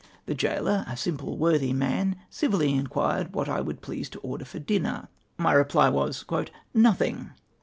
[0.25, 4.57] The gaoler, a simple worthy man, civilly mquu^ed what I woidd please to order for
[4.57, 5.09] dinner.
[5.37, 6.25] My reply was:—"
[6.73, 7.33] Nothing